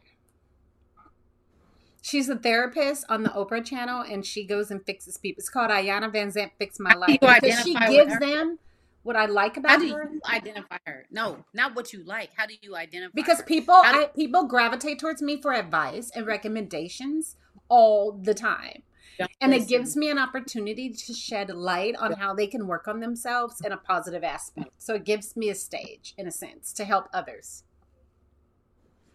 She's 2.04 2.28
a 2.28 2.36
therapist 2.36 3.06
on 3.08 3.22
the 3.22 3.30
Oprah 3.30 3.64
channel, 3.64 4.02
and 4.02 4.26
she 4.26 4.44
goes 4.46 4.70
and 4.70 4.84
fixes 4.84 5.16
people. 5.16 5.40
It's 5.40 5.48
called 5.48 5.70
Iyanla 5.70 6.12
Vanzant 6.14 6.50
Fix 6.58 6.78
My 6.78 6.92
Life 6.92 7.08
you 7.12 7.18
because 7.18 7.62
she 7.62 7.72
gives 7.88 8.12
her? 8.12 8.20
them 8.20 8.58
what 9.04 9.16
I 9.16 9.24
like 9.24 9.54
How 9.54 9.60
about 9.60 9.80
do 9.80 9.94
her. 9.94 10.10
you 10.12 10.20
identify 10.30 10.76
her? 10.86 11.06
No, 11.10 11.46
not 11.54 11.74
what 11.74 11.94
you 11.94 12.04
like. 12.04 12.28
How 12.36 12.44
do 12.44 12.52
you 12.60 12.76
identify 12.76 13.12
Because 13.14 13.38
her? 13.38 13.44
people, 13.44 13.80
do- 13.82 13.88
I, 13.88 14.10
people 14.14 14.44
gravitate 14.44 14.98
towards 14.98 15.22
me 15.22 15.40
for 15.40 15.54
advice 15.54 16.10
and 16.14 16.26
recommendations 16.26 17.36
all 17.70 18.12
the 18.12 18.34
time. 18.34 18.82
Don't 19.18 19.30
And 19.40 19.54
it 19.54 19.66
gives 19.66 19.96
me 19.96 20.10
an 20.10 20.18
opportunity 20.18 20.90
to 20.90 21.14
shed 21.14 21.48
light 21.48 21.96
on 21.96 22.12
how 22.12 22.34
they 22.34 22.46
can 22.46 22.66
work 22.66 22.86
on 22.86 23.00
themselves 23.00 23.62
in 23.64 23.72
a 23.72 23.78
positive 23.78 24.24
aspect. 24.24 24.72
So 24.76 24.94
it 24.96 25.04
gives 25.04 25.36
me 25.36 25.48
a 25.48 25.54
stage, 25.54 26.12
in 26.18 26.26
a 26.26 26.30
sense, 26.30 26.70
to 26.74 26.84
help 26.84 27.08
others. 27.14 27.64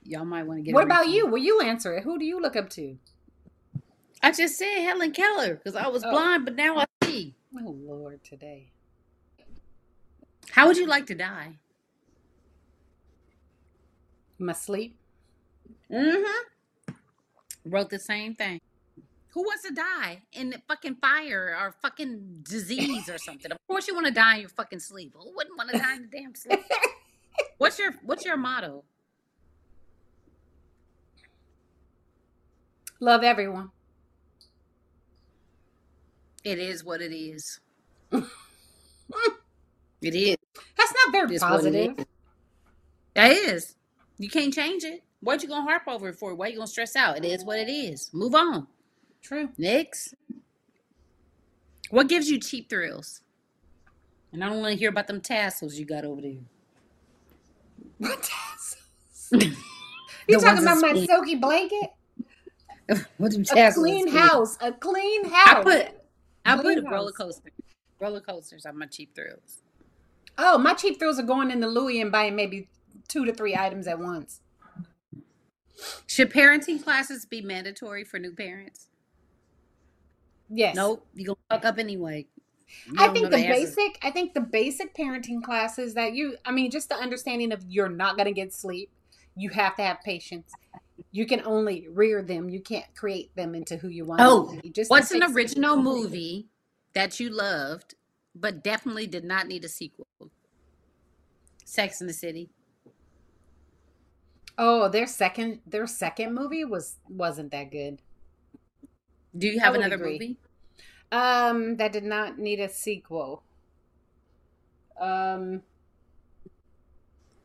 Y'all 0.10 0.26
might 0.26 0.44
want 0.44 0.58
to 0.60 0.64
get. 0.64 0.74
What 0.74 0.84
about 0.84 1.02
refund. 1.06 1.16
you? 1.16 1.28
Will 1.28 1.38
you 1.38 1.62
answer 1.62 1.94
it? 1.96 2.04
Who 2.04 2.18
do 2.18 2.26
you 2.26 2.42
look 2.42 2.56
up 2.56 2.68
to? 2.72 2.98
I 4.24 4.32
just 4.32 4.58
said 4.58 4.82
Helen 4.82 5.12
Keller 5.12 5.56
because 5.56 5.76
I 5.76 5.88
was 5.88 6.04
Oh. 6.04 6.10
blind, 6.10 6.46
but 6.46 6.56
now 6.56 6.78
I 6.80 6.86
see. 7.04 7.36
Oh 7.56 7.76
Lord, 7.80 8.24
today. 8.24 8.72
How 10.52 10.66
would 10.68 10.78
you 10.78 10.88
like 10.88 11.06
to 11.08 11.16
die? 11.16 11.58
My 14.40 14.54
sleep. 14.54 14.98
Mm-hmm. 15.92 16.94
Wrote 17.66 17.90
the 17.92 18.00
same 18.00 18.34
thing. 18.36 18.60
Who 19.34 19.42
wants 19.44 19.64
to 19.68 19.74
die 19.74 20.24
in 20.34 20.50
the 20.50 20.62
fucking 20.68 20.96
fire 20.96 21.56
or 21.60 21.72
fucking 21.84 22.40
disease 22.50 23.10
or 23.10 23.20
something? 23.20 23.52
Of 23.52 23.58
course 23.68 23.88
you 23.88 23.94
want 23.94 24.08
to 24.08 24.14
die 24.14 24.36
in 24.36 24.40
your 24.42 24.50
fucking 24.50 24.80
sleep. 24.80 25.14
Who 25.16 25.32
wouldn't 25.36 25.56
want 25.58 25.70
to 25.70 25.78
die 25.78 25.96
in 25.98 26.02
the 26.10 26.18
damn 26.18 26.34
sleep? 26.34 26.60
What's 27.60 27.78
your 27.78 27.94
What's 28.04 28.26
your 28.26 28.38
motto? 28.38 28.84
Love 33.00 33.24
everyone. 33.24 33.72
It 36.44 36.60
is 36.60 36.84
what 36.84 37.02
it 37.02 37.14
is. 37.14 37.60
it 38.12 38.24
is. 40.02 40.38
That's 40.78 40.94
not 41.06 41.12
very 41.12 41.36
It's 41.36 41.44
positive. 41.44 42.00
is. 42.00 42.06
That 43.16 43.32
is. 43.32 43.76
You 44.18 44.30
can't 44.30 44.54
change 44.54 44.84
it. 44.84 45.04
What 45.22 45.44
you 45.44 45.50
gonna 45.50 45.64
harp 45.64 45.84
over 45.88 46.10
it 46.10 46.16
for? 46.16 46.34
Why 46.36 46.48
you 46.48 46.56
gonna 46.56 46.68
stress 46.68 46.96
out? 46.96 47.18
It 47.18 47.26
is 47.26 47.44
what 47.44 47.60
it 47.60 47.70
is. 47.70 48.10
Move 48.14 48.36
on. 48.36 48.68
True. 49.22 49.50
Next. 49.58 50.14
What 51.90 52.08
gives 52.08 52.30
you 52.30 52.40
cheap 52.40 52.70
thrills? 52.70 53.22
And 54.32 54.44
I 54.44 54.50
don't 54.50 54.62
want 54.62 54.74
to 54.74 54.78
hear 54.80 54.90
about 54.90 55.08
them 55.08 55.22
tassels 55.22 55.76
you 55.76 55.86
got 55.86 56.06
over 56.06 56.22
there. 56.22 56.38
What 57.98 58.24
tassels? 58.24 58.78
The 60.28 60.36
You 60.36 60.40
talking 60.40 60.62
about 60.62 60.80
my 60.80 61.06
silky 61.08 61.36
blanket? 61.36 61.90
what 63.18 63.32
them 63.32 63.44
A 63.56 63.72
clean 63.74 64.08
house. 64.08 64.58
A 64.62 64.72
clean 64.72 65.26
house. 65.26 65.48
I 65.48 65.64
put 65.64 65.88
I 66.46 66.56
put 66.56 66.64
Clean 66.64 66.86
roller 66.86 67.12
house. 67.12 67.18
coaster. 67.18 67.52
Roller 68.00 68.22
coasters 68.22 68.66
are 68.66 68.74
my 68.74 68.86
cheap 68.86 69.14
thrills. 69.14 69.62
Oh, 70.38 70.58
my 70.58 70.74
cheap 70.74 71.00
thrills 71.00 71.20
are 71.20 71.24
going 71.24 71.52
in 71.52 71.60
the 71.60 71.68
Louis 71.68 72.00
and 72.02 72.12
buying 72.12 72.36
maybe 72.36 72.70
two 73.08 73.26
to 73.26 73.34
three 73.34 73.56
items 73.56 73.88
at 73.88 74.00
once. 74.00 74.42
Should 76.08 76.32
parenting 76.32 76.84
classes 76.84 77.26
be 77.26 77.42
mandatory 77.42 78.04
for 78.04 78.20
new 78.20 78.34
parents? 78.34 78.88
Yes. 80.50 80.76
Nope. 80.76 81.06
You 81.14 81.26
gonna 81.26 81.38
fuck 81.50 81.66
up 81.66 81.78
anyway. 81.78 82.28
I 82.98 83.10
think 83.10 83.30
the 83.30 83.38
answer. 83.38 83.50
basic 83.50 84.00
I 84.02 84.12
think 84.12 84.34
the 84.34 84.42
basic 84.42 84.96
parenting 84.96 85.44
classes 85.44 85.94
that 85.96 86.14
you 86.14 86.38
I 86.46 86.52
mean 86.52 86.72
just 86.72 86.90
the 86.90 86.96
understanding 86.96 87.52
of 87.52 87.64
you're 87.68 87.90
not 87.90 88.16
going 88.16 88.28
to 88.28 88.34
get 88.34 88.54
sleep. 88.54 88.90
You 89.36 89.50
have 89.52 89.76
to 89.78 89.84
have 89.84 90.02
patience. 90.04 90.52
You 91.12 91.26
can 91.26 91.42
only 91.46 91.88
rear 91.90 92.22
them. 92.22 92.50
You 92.50 92.62
can't 92.62 92.86
create 92.96 93.36
them 93.36 93.56
into 93.56 93.78
who 93.78 93.88
you 93.88 94.06
want. 94.06 94.22
Oh, 94.22 94.56
to. 94.62 94.70
Just 94.70 94.90
What's 94.90 95.12
an 95.12 95.24
original 95.24 95.76
movie 95.76 96.48
that 96.94 97.20
you 97.20 97.30
loved 97.30 97.96
but 98.36 98.64
definitely 98.64 99.08
did 99.08 99.24
not 99.24 99.48
need 99.48 99.66
a 99.66 99.70
sequel? 99.70 100.08
Sex 101.66 102.02
in 102.02 102.08
the 102.08 102.14
City. 102.14 102.50
Oh, 104.58 104.90
their 104.90 105.08
second 105.08 105.62
their 105.66 105.88
second 105.88 106.34
movie 106.34 106.66
was 106.66 106.98
wasn't 107.08 107.52
that 107.52 107.72
good. 107.72 108.02
Do 109.38 109.48
you 109.48 109.60
have 109.60 109.76
another 109.76 109.96
agree. 109.96 110.14
movie? 110.14 110.38
Um, 111.12 111.78
that 111.78 111.92
did 111.92 112.04
not 112.04 112.38
need 112.38 112.60
a 112.60 112.70
sequel. 112.70 113.44
Um, 115.00 115.62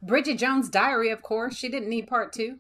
Bridget 0.02 0.38
Jones' 0.38 0.68
Diary, 0.68 1.11
of 1.11 1.23
course, 1.23 1.56
she 1.56 1.68
didn't 1.68 1.88
need 1.88 2.06
part 2.06 2.33
two. 2.33 2.59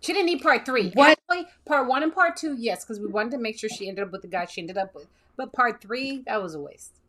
She 0.00 0.12
didn't 0.12 0.26
need 0.26 0.42
part 0.42 0.66
three. 0.66 0.90
What? 0.90 1.18
Actually, 1.30 1.48
part 1.64 1.88
one 1.88 2.02
and 2.02 2.14
part 2.14 2.36
two, 2.36 2.54
yes, 2.56 2.84
because 2.84 3.00
we 3.00 3.08
wanted 3.08 3.32
to 3.32 3.38
make 3.38 3.58
sure 3.58 3.68
she 3.68 3.88
ended 3.88 4.04
up 4.04 4.12
with 4.12 4.22
the 4.22 4.28
guy 4.28 4.44
she 4.44 4.60
ended 4.60 4.76
up 4.76 4.94
with. 4.94 5.06
But 5.36 5.52
part 5.52 5.80
three, 5.80 6.22
that 6.26 6.42
was 6.42 6.54
a 6.54 6.60
waste. 6.60 7.00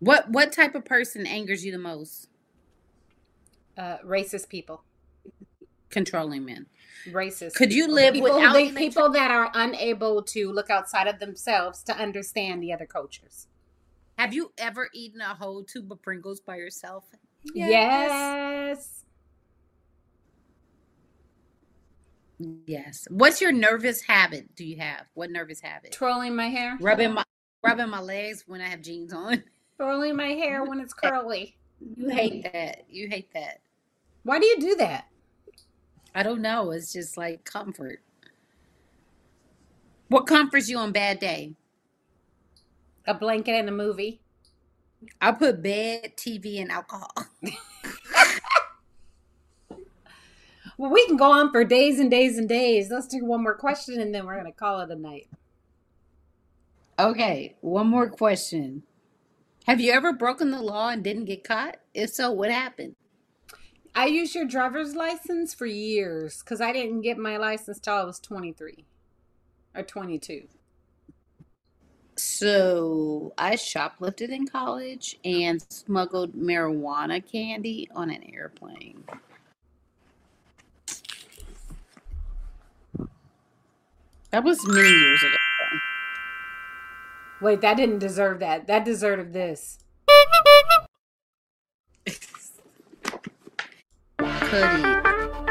What 0.00 0.30
what 0.30 0.52
type 0.52 0.74
of 0.74 0.84
person 0.84 1.26
angers 1.26 1.64
you 1.64 1.72
the 1.72 1.78
most? 1.78 2.28
Uh, 3.76 3.98
racist 3.98 4.48
people. 4.48 4.82
Controlling 5.90 6.44
men. 6.44 6.66
Racist. 7.10 7.54
Could 7.54 7.72
you 7.72 7.86
live 7.86 8.14
people, 8.14 8.36
without 8.36 8.54
they- 8.54 8.72
people 8.72 9.10
that 9.10 9.30
are 9.30 9.50
unable 9.54 10.22
to 10.22 10.50
look 10.50 10.70
outside 10.70 11.06
of 11.06 11.20
themselves 11.20 11.82
to 11.84 11.96
understand 11.96 12.62
the 12.62 12.72
other 12.72 12.86
cultures? 12.86 13.46
Have 14.18 14.34
you 14.34 14.52
ever 14.58 14.88
eaten 14.92 15.20
a 15.20 15.34
whole 15.34 15.64
tube 15.64 15.90
of 15.90 16.02
Pringles 16.02 16.40
by 16.40 16.56
yourself? 16.56 17.04
yes. 17.54 17.70
Yes. 17.70 19.04
What's 23.10 23.40
your 23.40 23.52
nervous 23.52 24.02
habit? 24.02 24.54
Do 24.54 24.64
you 24.64 24.76
have? 24.78 25.06
What 25.14 25.30
nervous 25.30 25.60
habit? 25.60 25.92
Twirling 25.92 26.36
my 26.36 26.48
hair. 26.48 26.76
Rubbing 26.80 27.14
my 27.14 27.24
rubbing 27.64 27.90
my 27.90 28.00
legs 28.00 28.44
when 28.46 28.60
I 28.60 28.68
have 28.68 28.80
jeans 28.82 29.12
on. 29.12 29.42
Twirling 29.76 30.16
my 30.16 30.28
hair 30.28 30.64
when 30.64 30.80
it's 30.80 30.94
curly. 30.94 31.56
You 31.96 32.10
hate 32.10 32.44
that. 32.52 32.84
You 32.88 33.08
hate 33.08 33.32
that. 33.34 33.60
Why 34.22 34.38
do 34.38 34.46
you 34.46 34.60
do 34.60 34.76
that? 34.76 35.08
I 36.14 36.22
don't 36.22 36.42
know. 36.42 36.70
It's 36.70 36.92
just 36.92 37.16
like 37.16 37.44
comfort. 37.44 38.00
What 40.08 40.26
comforts 40.26 40.68
you 40.68 40.78
on 40.78 40.92
bad 40.92 41.18
day? 41.18 41.54
A 43.06 43.14
blanket 43.14 43.52
and 43.52 43.68
a 43.68 43.72
movie. 43.72 44.20
I 45.20 45.32
put 45.32 45.62
bed, 45.62 46.12
TV, 46.16 46.60
and 46.60 46.70
alcohol. 46.70 47.12
Well, 50.78 50.90
we 50.90 51.06
can 51.06 51.16
go 51.16 51.32
on 51.32 51.50
for 51.52 51.64
days 51.64 51.98
and 51.98 52.10
days 52.10 52.38
and 52.38 52.48
days. 52.48 52.90
Let's 52.90 53.06
do 53.06 53.24
one 53.24 53.42
more 53.42 53.54
question 53.54 54.00
and 54.00 54.14
then 54.14 54.26
we're 54.26 54.40
going 54.40 54.46
to 54.46 54.52
call 54.52 54.80
it 54.80 54.90
a 54.90 54.96
night. 54.96 55.28
Okay, 56.98 57.56
one 57.60 57.88
more 57.88 58.08
question. 58.08 58.82
Have 59.66 59.80
you 59.80 59.92
ever 59.92 60.12
broken 60.12 60.50
the 60.50 60.60
law 60.60 60.88
and 60.88 61.04
didn't 61.04 61.26
get 61.26 61.44
caught? 61.44 61.76
If 61.94 62.10
so, 62.10 62.30
what 62.30 62.50
happened? 62.50 62.96
I 63.94 64.06
used 64.06 64.34
your 64.34 64.46
driver's 64.46 64.94
license 64.94 65.54
for 65.54 65.66
years 65.66 66.42
because 66.42 66.60
I 66.60 66.72
didn't 66.72 67.02
get 67.02 67.18
my 67.18 67.36
license 67.36 67.78
till 67.78 67.94
I 67.94 68.04
was 68.04 68.18
23 68.18 68.84
or 69.74 69.82
22. 69.82 70.48
So 72.16 73.34
I 73.36 73.54
shoplifted 73.54 74.30
in 74.30 74.46
college 74.46 75.18
and 75.24 75.62
smuggled 75.70 76.34
marijuana 76.34 77.22
candy 77.30 77.88
on 77.94 78.10
an 78.10 78.22
airplane. 78.32 79.04
That 84.32 84.44
was 84.44 84.66
many 84.66 84.88
years 84.88 85.22
ago. 85.22 85.36
Wait, 87.42 87.60
that 87.60 87.76
didn't 87.76 87.98
deserve 87.98 88.40
that. 88.40 88.66
That 88.66 88.82
deserved 88.82 89.34
this. 89.34 89.78
Could 94.18 95.41